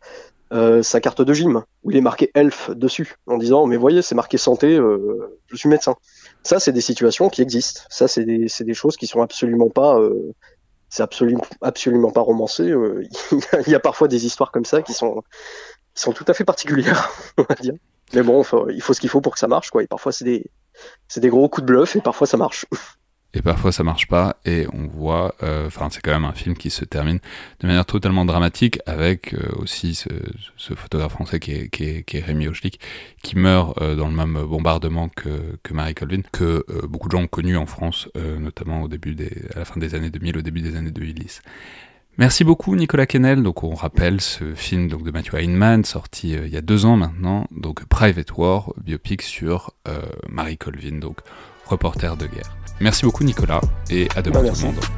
sa 0.82 1.00
carte 1.00 1.23
de 1.23 1.32
gym 1.32 1.62
où 1.85 1.90
il 1.90 1.97
est 1.97 2.02
marqué 2.02 2.30
ELF 2.35 2.70
dessus 2.70 3.16
en 3.26 3.38
disant 3.38 3.66
mais 3.66 3.78
voyez 3.78 4.02
c'est 4.02 4.14
marqué 4.14 4.37
santé 4.37 4.76
je 4.76 5.56
suis 5.56 5.68
médecin 5.68 5.94
ça 6.42 6.58
c'est 6.58 6.73
des 6.73 6.80
situations 6.80 7.28
qui 7.28 7.42
existent 7.42 7.82
ça 7.88 8.08
c'est 8.08 8.25
des, 8.25 8.47
des 8.61 8.75
choses 8.75 8.97
qui 8.97 9.06
sont 9.06 9.23
absolument 9.23 9.70
pas 9.70 9.99
c'est 10.88 11.02
absolument, 11.02 11.44
absolument 11.61 12.11
pas 12.11 12.20
romancé. 12.20 12.64
Euh, 12.70 13.02
il 13.66 13.73
y 13.73 13.75
a 13.75 13.80
parfois 13.80 14.08
des 14.08 14.26
histoires 14.26 14.50
comme 14.50 14.64
ça 14.64 14.82
qui 14.82 14.92
sont, 14.92 15.23
qui 15.94 16.02
sont 16.02 16.12
tout 16.12 16.25
à 16.28 16.35
fait 16.35 16.44
particulières, 16.44 17.11
on 17.38 17.42
va 17.42 17.54
dire. 17.56 17.75
Mais 18.15 18.23
bon, 18.23 18.43
il 18.71 18.83
faut 18.83 18.95
ce 18.95 19.00
qu'il 19.00 19.11
faut 19.11 19.21
pour 19.21 19.35
que 19.35 19.38
ça 19.38 19.49
marche, 19.49 19.71
quoi. 19.71 19.83
Et 19.83 19.87
parfois, 19.87 20.12
c'est 20.12 20.25
des, 20.25 20.50
des 21.17 21.29
gros 21.29 21.49
coups 21.49 21.67
de 21.67 21.73
bluff 21.73 21.97
et 21.97 22.00
parfois 22.00 22.27
ça 22.27 22.37
marche. 22.37 22.67
et 23.35 23.43
parfois 23.43 23.73
ça 23.73 23.85
marche 23.85 24.09
pas 24.09 24.37
et 24.47 24.67
on 24.73 24.87
voit 24.87 25.35
euh, 25.43 25.67
enfin 25.67 25.88
c'est 25.91 26.00
quand 26.00 26.12
même 26.12 26.25
un 26.25 26.33
film 26.33 26.57
qui 26.57 26.71
se 26.71 26.85
termine 26.87 27.19
de 27.61 27.67
manière 27.67 27.85
totalement 27.85 28.25
dramatique 28.25 28.79
avec 28.87 29.35
euh, 29.35 29.50
aussi 29.59 29.95
ce, 29.95 30.09
photographe 30.75 31.12
français 31.12 31.38
qui 31.38 31.53
est, 31.53 31.69
qui 31.69 31.85
est, 31.85 32.03
qui 32.05 32.17
est 32.17 32.21
Rémi 32.21 32.49
Ochlik 32.49 32.81
qui 33.23 33.37
meurt 33.37 33.81
euh, 33.83 33.97
dans 33.97 34.09
le 34.09 34.15
même 34.15 34.43
bombardement 34.45 35.11
que, 35.11 35.59
que 35.62 35.75
Marie 35.75 35.95
Colvin 35.95 36.23
que 36.33 36.65
beaucoup 36.87 37.09
de 37.09 37.12
gens 37.12 37.25
ont 37.25 37.29
connu 37.29 37.57
en 37.57 37.67
France 37.67 38.09
notamment 38.17 38.83
au 38.83 38.88
début 38.88 39.15
des 39.15 39.31
à 39.55 39.59
la 39.59 39.65
fin 39.67 39.79
des 39.79 39.95
années 39.95 40.11
2000 40.11 40.38
au 40.38 40.43
début 40.43 40.62
des 40.62 40.77
années 40.77 40.91
2010 40.91 41.43
Merci 42.19 42.43
beaucoup 42.43 42.75
Nicolas 42.75 43.07
Kennel. 43.07 43.43
Donc 43.43 43.63
on 43.63 43.75
rappelle 43.75 44.21
ce 44.21 44.55
film 44.55 44.89
donc 44.89 45.05
de 45.05 45.11
Matthew 45.11 45.35
Heinemann 45.35 45.85
sorti 45.85 46.31
il 46.31 46.49
y 46.49 46.57
a 46.57 46.61
deux 46.61 46.85
ans 46.85 46.97
maintenant, 46.97 47.47
donc 47.53 47.85
Private 47.87 48.37
War, 48.37 48.73
biopic 48.77 49.23
sur 49.23 49.73
Marie 50.29 50.59
Colvin, 50.59 50.99
donc 50.99 51.19
reporter 51.65 52.17
de 52.17 52.27
guerre. 52.27 52.57
Merci 52.81 53.05
beaucoup 53.05 53.25
Nicolas 53.25 53.61
et 53.91 54.09
à 54.17 54.23
demain 54.23 54.43
bah, 54.43 54.51
tout 54.51 54.61
le 54.61 54.67
monde. 54.67 54.98